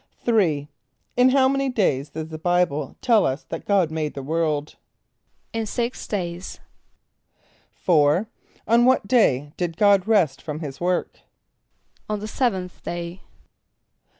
= 0.11 0.25
=3.= 0.25 0.67
In 1.15 1.29
how 1.29 1.47
many 1.47 1.69
days 1.69 2.09
does 2.09 2.29
the 2.29 2.39
Bible 2.39 2.95
tell 3.03 3.23
us 3.23 3.43
that 3.49 3.67
God 3.67 3.91
made 3.91 4.15
the 4.15 4.23
world? 4.23 4.75
=In 5.53 5.67
six 5.67 6.07
days.= 6.07 6.59
=4.= 7.87 8.25
On 8.67 8.85
what 8.85 9.07
day 9.07 9.53
did 9.57 9.77
God 9.77 10.07
rest 10.07 10.41
from 10.41 10.59
his 10.61 10.81
work? 10.81 11.19
=On 12.09 12.19
the 12.19 12.27
seventh 12.27 12.81
day. 12.83 13.21